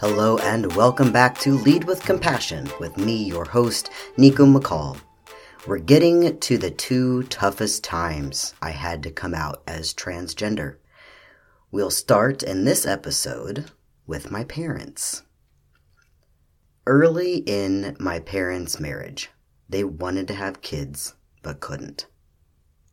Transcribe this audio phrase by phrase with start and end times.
[0.00, 4.96] Hello and welcome back to Lead with Compassion with me, your host, Niko McCall.
[5.66, 10.76] We're getting to the two toughest times I had to come out as transgender.
[11.72, 13.72] We'll start in this episode
[14.06, 15.24] with my parents.
[16.86, 19.30] Early in my parents' marriage,
[19.68, 22.06] they wanted to have kids but couldn't.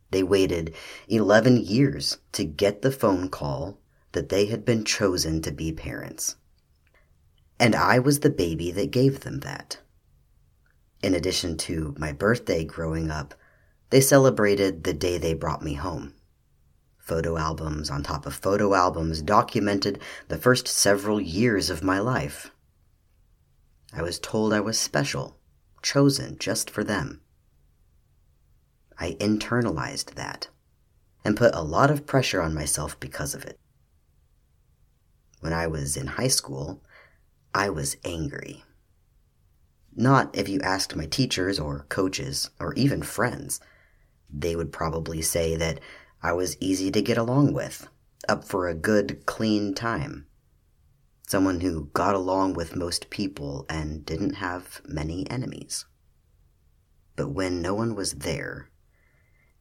[0.09, 0.73] They waited
[1.07, 3.77] 11 years to get the phone call
[4.13, 6.37] that they had been chosen to be parents.
[7.59, 9.79] And I was the baby that gave them that.
[11.01, 13.33] In addition to my birthday growing up,
[13.89, 16.13] they celebrated the day they brought me home.
[16.97, 22.51] Photo albums on top of photo albums documented the first several years of my life.
[23.93, 25.37] I was told I was special,
[25.81, 27.21] chosen just for them.
[28.97, 30.49] I internalized that
[31.23, 33.59] and put a lot of pressure on myself because of it.
[35.41, 36.83] When I was in high school,
[37.55, 38.65] I was angry.
[39.95, 43.61] Not if you asked my teachers or coaches or even friends.
[44.29, 45.79] They would probably say that
[46.21, 47.87] I was easy to get along with,
[48.27, 50.27] up for a good, clean time.
[51.27, 55.85] Someone who got along with most people and didn't have many enemies.
[57.15, 58.69] But when no one was there,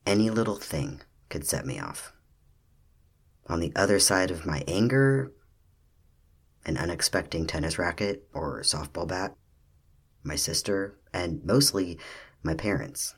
[0.04, 2.12] any little thing could set me off.
[3.46, 5.30] On the other side of my anger,
[6.64, 9.34] an unexpected tennis racket or softball bat,
[10.22, 11.98] my sister, and mostly
[12.42, 13.14] my parents.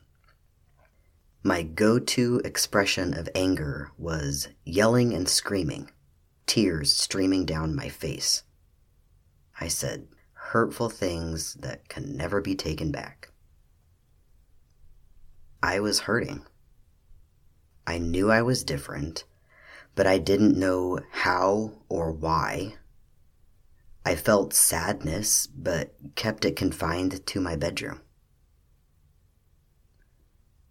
[1.43, 5.91] My go to expression of anger was yelling and screaming,
[6.47, 8.43] tears streaming down my face.
[9.61, 13.31] I said hurtful things that can never be taken back.
[15.63, 16.45] I was hurting.
[17.87, 19.25] I knew I was different,
[19.95, 22.75] but I didn't know how or why
[24.07, 28.03] I felt sadness, but kept it confined to my bedroom.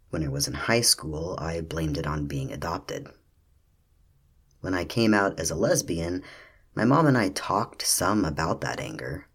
[0.08, 3.08] When I was in high school, I blamed it on being adopted.
[4.62, 6.22] When I came out as a lesbian,
[6.74, 9.26] my mom and I talked some about that anger.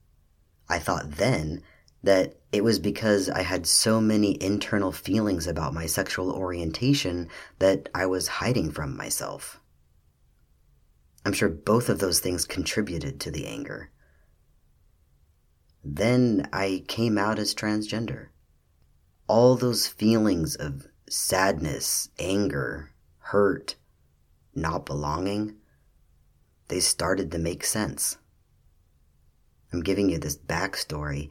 [0.67, 1.61] I thought then
[2.01, 7.29] that it was because I had so many internal feelings about my sexual orientation
[7.59, 9.60] that I was hiding from myself.
[11.23, 13.91] I'm sure both of those things contributed to the anger.
[15.83, 18.27] Then I came out as transgender.
[19.27, 23.75] All those feelings of sadness, anger, hurt,
[24.55, 25.57] not belonging,
[26.67, 28.17] they started to make sense.
[29.71, 31.29] I'm giving you this backstory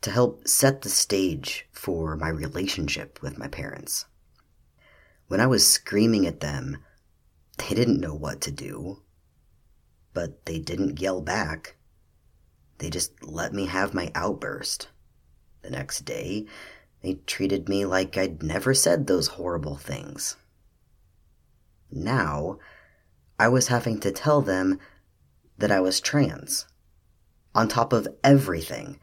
[0.00, 4.06] to help set the stage for my relationship with my parents.
[5.26, 6.78] When I was screaming at them,
[7.58, 9.02] they didn't know what to do
[10.18, 11.76] but they didn't yell back.
[12.78, 14.88] They just let me have my outburst.
[15.62, 16.46] The next day,
[17.04, 20.34] they treated me like I'd never said those horrible things.
[21.92, 22.58] Now,
[23.38, 24.80] I was having to tell them
[25.56, 26.66] that I was trans.
[27.54, 28.98] On top of everything,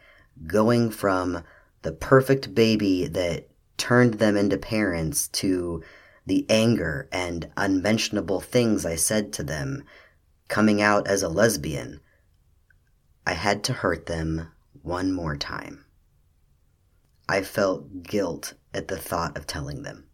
[0.45, 1.45] going from
[1.83, 3.47] the perfect baby that
[3.77, 5.81] turned them into parents to
[6.25, 9.85] the anger and unmentionable things I said to them
[10.47, 11.99] coming out as a lesbian,
[13.25, 14.49] I had to hurt them
[14.81, 15.85] one more time.
[17.27, 20.05] I felt guilt at the thought of telling them.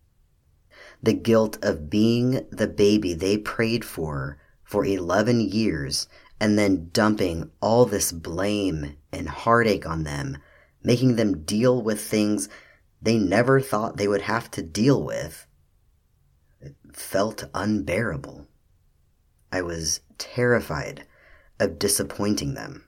[1.04, 6.08] The guilt of being the baby they prayed for for 11 years
[6.40, 10.38] and then dumping all this blame and heartache on them,
[10.82, 12.48] making them deal with things
[13.02, 15.48] they never thought they would have to deal with.
[16.62, 18.48] It felt unbearable.
[19.52, 21.06] I was terrified
[21.60, 22.86] of disappointing them.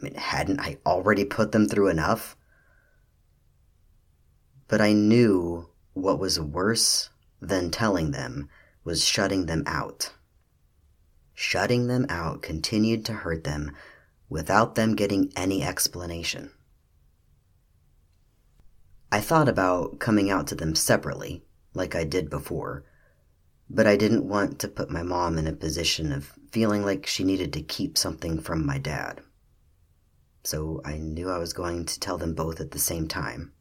[0.00, 2.36] I mean, hadn't I already put them through enough?
[4.66, 7.10] But I knew what was worse
[7.40, 8.48] than telling them
[8.84, 10.12] was shutting them out.
[11.34, 13.72] Shutting them out continued to hurt them
[14.28, 16.50] without them getting any explanation.
[19.10, 21.42] I thought about coming out to them separately,
[21.72, 22.84] like I did before,
[23.70, 27.24] but I didn't want to put my mom in a position of feeling like she
[27.24, 29.20] needed to keep something from my dad.
[30.44, 33.52] So I knew I was going to tell them both at the same time.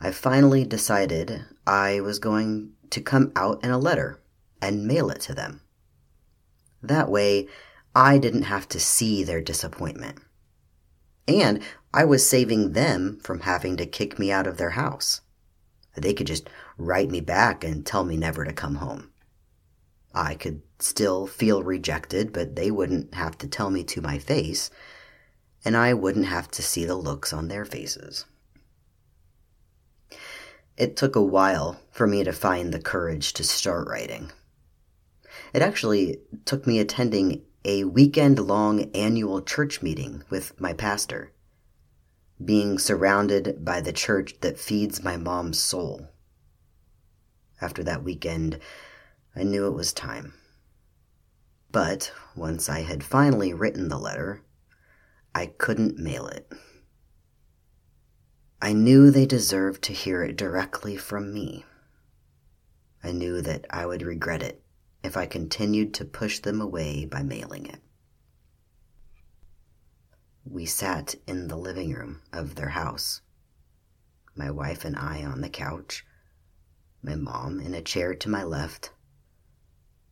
[0.00, 4.22] I finally decided I was going to come out in a letter
[4.62, 5.62] and mail it to them.
[6.82, 7.48] That way,
[7.94, 10.18] I didn't have to see their disappointment.
[11.26, 11.62] And
[11.92, 15.22] I was saving them from having to kick me out of their house.
[15.96, 19.10] They could just write me back and tell me never to come home.
[20.14, 24.70] I could still feel rejected, but they wouldn't have to tell me to my face,
[25.64, 28.24] and I wouldn't have to see the looks on their faces.
[30.76, 34.30] It took a while for me to find the courage to start writing.
[35.52, 41.32] It actually took me attending a weekend long annual church meeting with my pastor,
[42.42, 46.08] being surrounded by the church that feeds my mom's soul.
[47.60, 48.58] After that weekend,
[49.34, 50.34] I knew it was time.
[51.70, 54.42] But once I had finally written the letter,
[55.34, 56.50] I couldn't mail it.
[58.62, 61.66] I knew they deserved to hear it directly from me.
[63.04, 64.64] I knew that I would regret it
[65.02, 67.80] if I continued to push them away by mailing it.
[70.44, 73.20] We sat in the living room of their house,
[74.34, 76.05] my wife and I on the couch,
[77.06, 78.90] my mom in a chair to my left,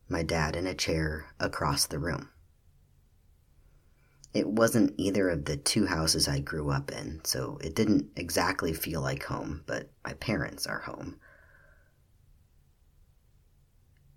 [0.07, 2.29] my dad in a chair across the room.
[4.33, 8.73] It wasn't either of the two houses I grew up in, so it didn't exactly
[8.73, 11.17] feel like home, but my parents are home.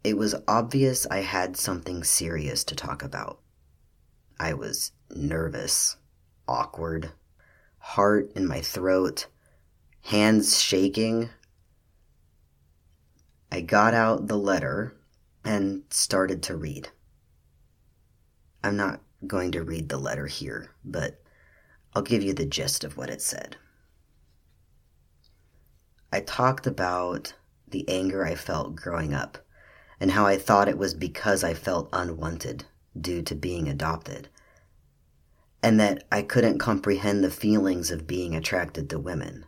[0.05, 3.41] It was obvious I had something serious to talk about.
[4.39, 5.97] I was nervous,
[6.47, 7.11] awkward,
[7.79, 9.27] heart in my throat,
[10.03, 11.31] hands shaking.
[13.51, 14.97] I got out the letter
[15.45, 16.91] and started to read.
[18.63, 21.21] I'm not going to read the letter here, but
[21.95, 23.57] I'll give you the gist of what it said.
[26.13, 27.35] I talked about
[27.67, 29.39] the anger I felt growing up
[30.01, 32.65] and how I thought it was because I felt unwanted
[32.99, 34.29] due to being adopted,
[35.63, 39.45] and that I couldn't comprehend the feelings of being attracted to women.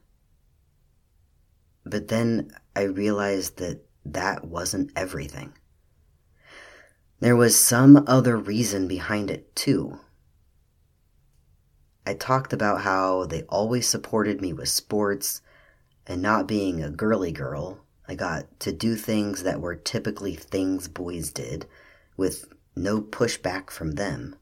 [1.85, 5.53] But then I realized that that wasn't everything.
[7.21, 10.01] There was some other reason behind it, too.
[12.07, 15.43] I talked about how they always supported me with sports,
[16.07, 20.89] and not being a girly girl, I got to do things that were typically things
[20.89, 21.67] boys did,
[22.17, 24.35] with no pushback from them.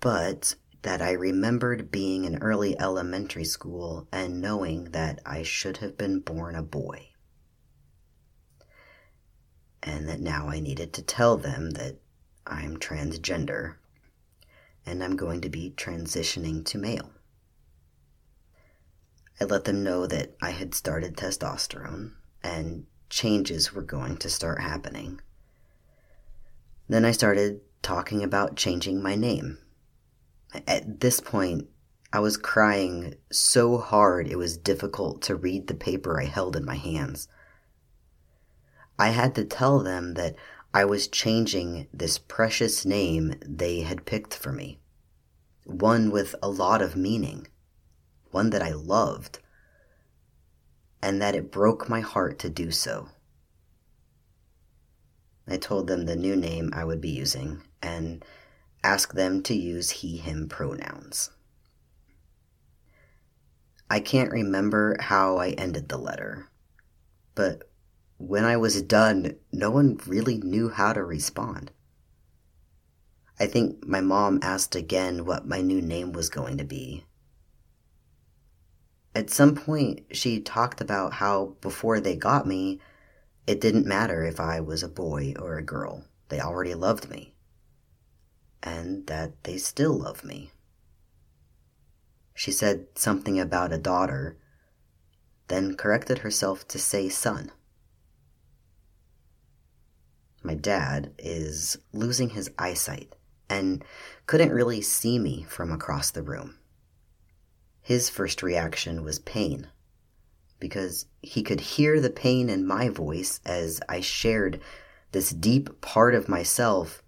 [0.00, 5.96] But that I remembered being in early elementary school and knowing that I should have
[5.96, 7.08] been born a boy
[9.86, 11.96] and that now I needed to tell them that
[12.46, 13.76] I'm transgender
[14.84, 17.10] and I'm going to be transitioning to male.
[19.40, 22.12] I let them know that I had started testosterone
[22.42, 25.20] and changes were going to start happening.
[26.88, 29.58] Then I started talking about changing my name.
[30.66, 31.68] At this point,
[32.12, 36.64] I was crying so hard it was difficult to read the paper I held in
[36.64, 37.28] my hands.
[38.98, 40.36] I had to tell them that
[40.72, 44.80] I was changing this precious name they had picked for me.
[45.64, 47.48] One with a lot of meaning,
[48.30, 49.40] one that I loved,
[51.02, 53.08] and that it broke my heart to do so.
[55.48, 58.24] I told them the new name I would be using and
[58.82, 61.30] asked them to use he, him pronouns.
[63.88, 66.48] I can't remember how I ended the letter,
[67.34, 67.70] but
[68.18, 71.70] when I was done, no one really knew how to respond.
[73.38, 77.04] I think my mom asked again what my new name was going to be.
[79.14, 82.80] At some point, she talked about how before they got me,
[83.46, 86.04] it didn't matter if I was a boy or a girl.
[86.28, 87.34] They already loved me.
[88.62, 90.50] And that they still love me.
[92.34, 94.36] She said something about a daughter,
[95.48, 97.52] then corrected herself to say son
[100.46, 103.14] my dad, is losing his eyesight
[103.48, 103.84] and
[104.26, 106.58] couldn't really see me from across the room.
[107.82, 109.68] His first reaction was pain
[110.58, 114.60] because he could hear the pain in my voice as I shared
[115.12, 117.02] this deep part of myself,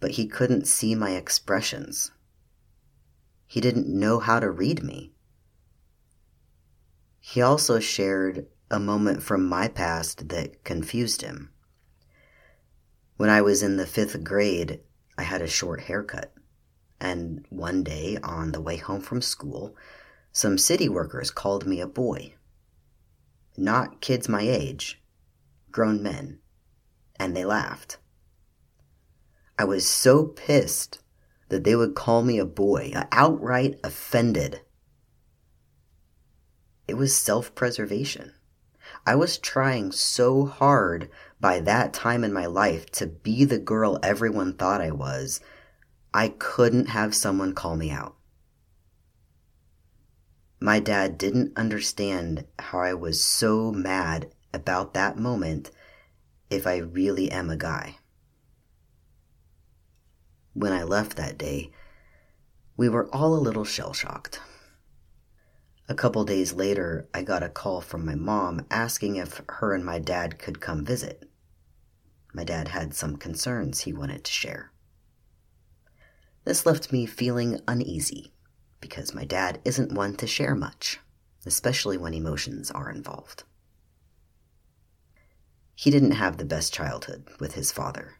[0.00, 2.12] but he couldn't see my expressions.
[3.46, 5.12] He didn't know how to read me.
[7.18, 11.50] He also shared a moment from my past that confused him.
[13.18, 14.78] When I was in the fifth grade,
[15.18, 16.32] I had a short haircut.
[17.00, 19.74] And one day, on the way home from school,
[20.30, 22.34] some city workers called me a boy.
[23.56, 25.02] Not kids my age,
[25.72, 26.38] grown men.
[27.18, 27.98] And they laughed.
[29.58, 31.02] I was so pissed
[31.48, 34.60] that they would call me a boy, outright offended.
[36.86, 38.34] It was self preservation.
[39.04, 43.98] I was trying so hard by that time in my life to be the girl
[44.02, 45.40] everyone thought I was,
[46.12, 48.16] I couldn't have someone call me out.
[50.60, 55.70] My dad didn't understand how I was so mad about that moment
[56.50, 57.98] if I really am a guy.
[60.54, 61.70] When I left that day,
[62.76, 64.40] we were all a little shell shocked.
[65.90, 69.82] A couple days later, I got a call from my mom asking if her and
[69.82, 71.30] my dad could come visit.
[72.34, 74.70] My dad had some concerns he wanted to share.
[76.44, 78.34] This left me feeling uneasy
[78.82, 81.00] because my dad isn't one to share much,
[81.46, 83.44] especially when emotions are involved.
[85.74, 88.17] He didn't have the best childhood with his father.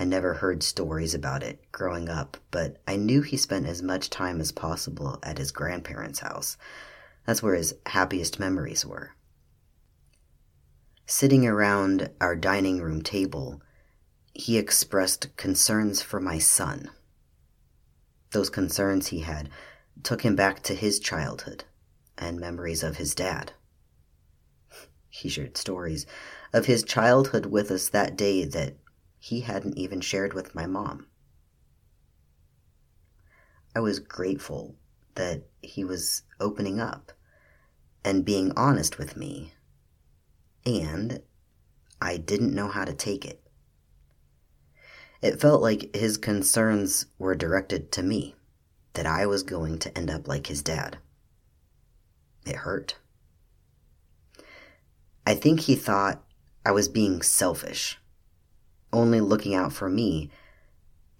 [0.00, 4.08] I never heard stories about it growing up, but I knew he spent as much
[4.08, 6.56] time as possible at his grandparents' house.
[7.26, 9.12] That's where his happiest memories were.
[11.04, 13.60] Sitting around our dining room table,
[14.32, 16.88] he expressed concerns for my son.
[18.30, 19.50] Those concerns he had
[20.02, 21.64] took him back to his childhood
[22.16, 23.52] and memories of his dad.
[25.10, 26.06] He shared stories
[26.54, 28.76] of his childhood with us that day that
[29.20, 31.06] he hadn't even shared with my mom.
[33.76, 34.74] I was grateful
[35.14, 37.12] that he was opening up
[38.02, 39.52] and being honest with me,
[40.64, 41.22] and
[42.00, 43.42] I didn't know how to take it.
[45.20, 48.34] It felt like his concerns were directed to me,
[48.94, 50.96] that I was going to end up like his dad.
[52.46, 52.96] It hurt.
[55.26, 56.24] I think he thought
[56.64, 57.99] I was being selfish
[58.92, 60.30] only looking out for me,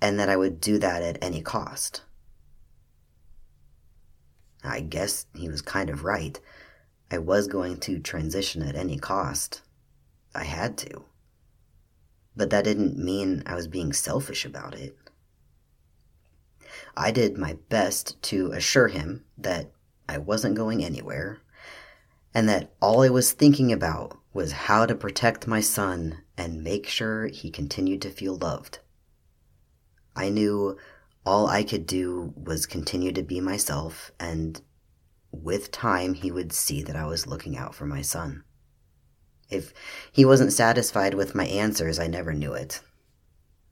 [0.01, 2.03] and that I would do that at any cost.
[4.63, 6.39] I guess he was kind of right.
[7.11, 9.63] I was going to transition at any cost.
[10.35, 11.05] I had to.
[12.37, 14.97] But that didn't mean I was being selfish about it.
[16.97, 19.73] I did my best to assure him that
[20.09, 21.41] I wasn't going anywhere,
[22.35, 26.87] and that all I was thinking about was how to protect my son and make
[26.87, 28.79] sure he continued to feel loved.
[30.17, 30.79] I knew
[31.27, 34.59] all I could do was continue to be myself, and
[35.31, 38.43] with time, he would see that I was looking out for my son.
[39.51, 39.75] If
[40.11, 42.81] he wasn't satisfied with my answers, I never knew it.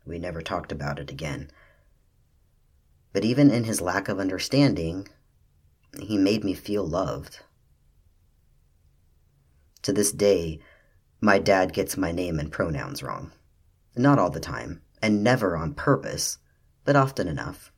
[0.05, 1.51] We never talked about it again.
[3.15, 5.09] But even in his lack of understanding,
[6.03, 7.41] he made me feel loved.
[9.81, 10.61] To this day,
[11.21, 13.33] my dad gets my name and pronouns wrong.
[13.97, 16.39] Not all the time, and never on purpose,
[16.85, 17.73] but often enough.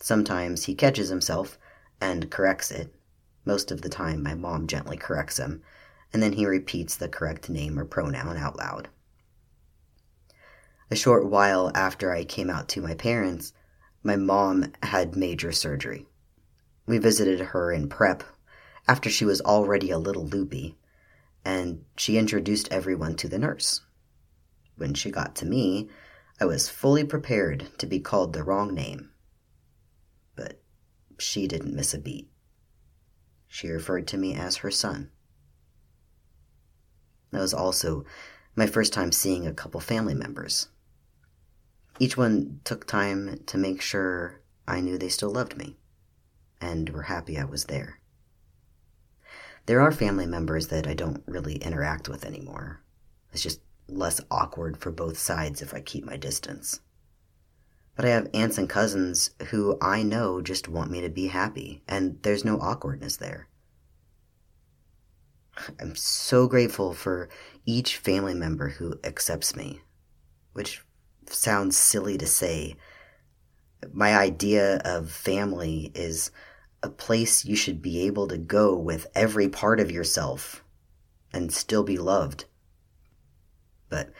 [0.00, 1.58] Sometimes he catches himself
[2.00, 2.94] and corrects it.
[3.44, 5.62] Most of the time, my mom gently corrects him,
[6.12, 8.88] and then he repeats the correct name or pronoun out loud.
[10.90, 13.52] A short while after I came out to my parents,
[14.02, 16.06] my mom had major surgery.
[16.86, 18.22] We visited her in prep
[18.86, 20.78] after she was already a little loopy,
[21.46, 23.82] and she introduced everyone to the nurse.
[24.74, 25.88] When she got to me,
[26.40, 29.10] I was fully prepared to be called the wrong name.
[30.34, 30.60] But
[31.20, 32.28] she didn't miss a beat.
[33.46, 35.12] She referred to me as her son.
[37.30, 38.04] That was also
[38.56, 40.66] my first time seeing a couple family members.
[42.00, 45.76] Each one took time to make sure I knew they still loved me
[46.60, 48.00] and were happy I was there.
[49.66, 52.82] There are family members that I don't really interact with anymore.
[53.32, 56.80] It's just less awkward for both sides if I keep my distance.
[57.96, 61.82] But I have aunts and cousins who I know just want me to be happy,
[61.88, 63.48] and there's no awkwardness there.
[65.80, 67.28] I'm so grateful for
[67.64, 69.80] each family member who accepts me,
[70.52, 70.84] which
[71.28, 72.76] sounds silly to say.
[73.92, 76.30] My idea of family is
[76.86, 80.62] a place you should be able to go with every part of yourself
[81.32, 82.44] and still be loved.
[83.88, 84.12] But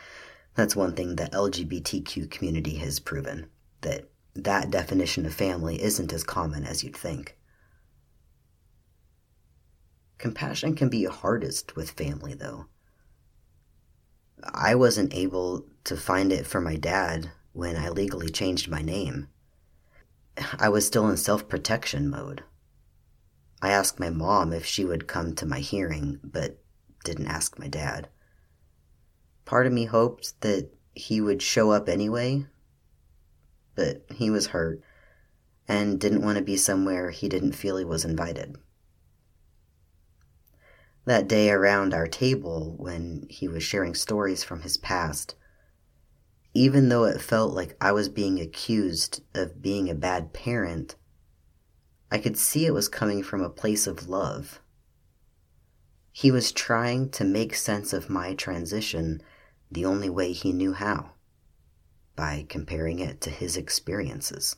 [0.55, 3.47] that's one thing the LGBTQ community has proven
[3.83, 7.37] that that definition of family isn't as common as you'd think.
[10.19, 12.67] Compassion can be hardest with family, though.
[14.43, 19.29] I wasn't able to find it for my dad when I legally changed my name.
[20.59, 22.43] I was still in self protection mode.
[23.63, 26.59] I asked my mom if she would come to my hearing, but
[27.05, 28.09] didn't ask my dad.
[29.45, 32.47] Part of me hoped that he would show up anyway,
[33.75, 34.83] but he was hurt
[35.69, 38.57] and didn't want to be somewhere he didn't feel he was invited.
[41.05, 45.37] That day around our table when he was sharing stories from his past,
[46.53, 50.97] even though it felt like I was being accused of being a bad parent,
[52.11, 54.61] I could see it was coming from a place of love.
[56.13, 59.23] He was trying to make sense of my transition
[59.71, 61.11] the only way he knew how
[62.15, 64.57] by comparing it to his experiences.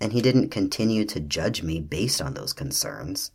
[0.00, 3.30] And he didn't continue to judge me based on those concerns.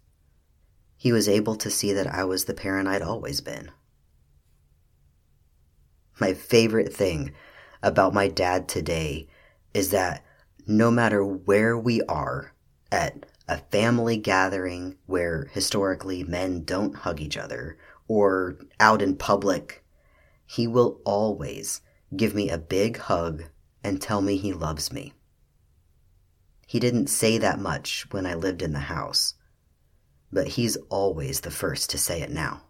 [0.97, 3.71] He was able to see that I was the parent I'd always been.
[6.19, 7.33] My favorite thing
[7.83, 9.27] about my dad today
[9.73, 10.24] is that
[10.67, 12.53] no matter where we are
[12.91, 19.83] at a family gathering where historically men don't hug each other or out in public,
[20.45, 21.81] he will always
[22.15, 23.43] give me a big hug
[23.83, 25.13] and tell me he loves me.
[26.67, 29.35] He didn't say that much when I lived in the house,
[30.31, 32.63] but he's always the first to say it now.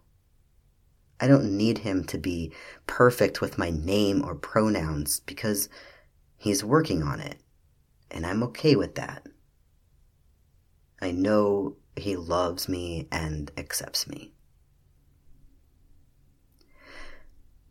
[1.18, 2.52] I don't need him to be
[2.86, 5.70] perfect with my name or pronouns because
[6.36, 7.38] he's working on it,
[8.10, 9.26] and I'm okay with that.
[11.00, 14.32] I know he loves me and accepts me.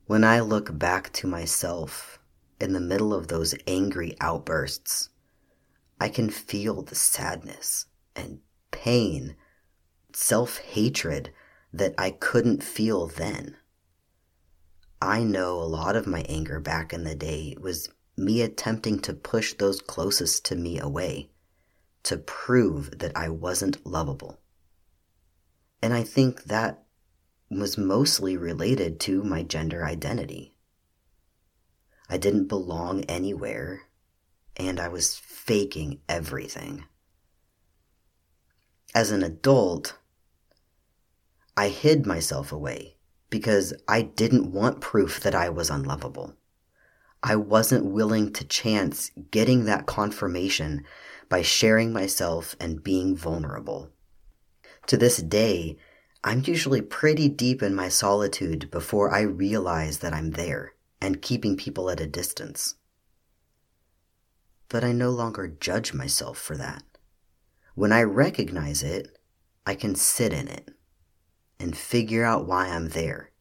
[0.07, 2.19] When I look back to myself
[2.61, 5.09] in the middle of those angry outbursts,
[5.99, 8.39] I can feel the sadness and
[8.71, 9.35] pain,
[10.13, 11.31] self hatred
[11.73, 13.57] that I couldn't feel then.
[15.01, 19.13] I know a lot of my anger back in the day was me attempting to
[19.13, 21.29] push those closest to me away,
[22.03, 24.39] to prove that I wasn't lovable.
[25.81, 26.83] And I think that
[27.49, 30.55] was mostly related to my gender identity.
[32.09, 33.83] I didn't belong anywhere,
[34.55, 36.85] and I was faking everything.
[38.93, 39.97] As an adult,
[41.57, 42.95] I hid myself away
[43.29, 46.35] because I didn't want proof that I was unlovable.
[47.27, 50.83] I wasn't willing to chance getting that confirmation
[51.27, 53.89] by sharing myself and being vulnerable.
[54.85, 55.75] To this day,
[56.23, 61.57] I'm usually pretty deep in my solitude before I realize that I'm there and keeping
[61.57, 62.75] people at a distance.
[64.69, 66.83] But I no longer judge myself for that.
[67.73, 69.17] When I recognize it,
[69.65, 70.69] I can sit in it
[71.59, 73.31] and figure out why I'm there.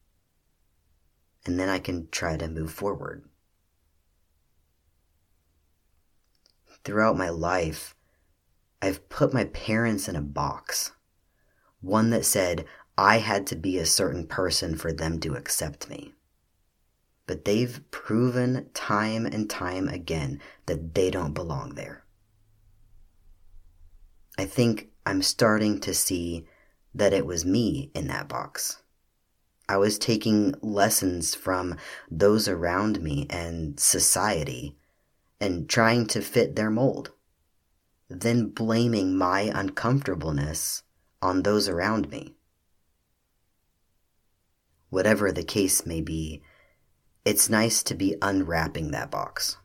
[1.44, 3.28] And then I can try to move forward.
[6.84, 7.94] Throughout my life,
[8.82, 10.92] I've put my parents in a box.
[11.80, 12.66] One that said
[12.98, 16.12] I had to be a certain person for them to accept me.
[17.26, 22.04] But they've proven time and time again that they don't belong there.
[24.36, 26.46] I think I'm starting to see
[26.94, 28.82] that it was me in that box.
[29.68, 31.76] I was taking lessons from
[32.10, 34.76] those around me and society
[35.40, 37.12] and trying to fit their mold,
[38.08, 40.82] then blaming my uncomfortableness
[41.20, 42.34] on those around me.
[44.90, 46.42] Whatever the case may be,
[47.24, 49.56] it's nice to be unwrapping that box,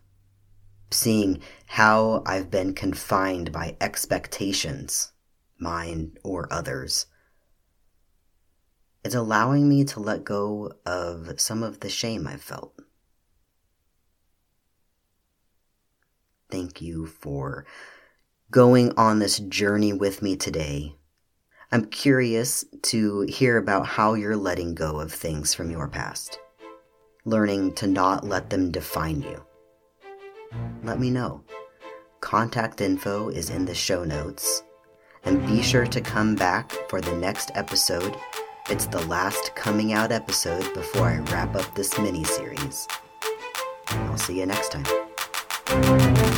[0.92, 5.12] seeing how I've been confined by expectations,
[5.60, 7.06] mine or others
[9.04, 12.79] it's allowing me to let go of some of the shame I've felt.
[16.50, 17.66] Thank you for
[18.52, 20.96] going on this journey with me today.
[21.72, 26.40] I'm curious to hear about how you're letting go of things from your past,
[27.26, 29.46] learning to not let them define you.
[30.84, 31.44] Let me know.
[32.22, 34.64] Contact info is in the show notes,
[35.24, 38.16] and be sure to come back for the next episode
[38.70, 42.88] it's the last coming out episode before I wrap up this mini series.
[43.88, 46.29] I'll see you next time.